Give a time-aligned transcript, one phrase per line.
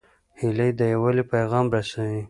[0.39, 2.19] هیلۍ د یووالي پیغام رسوي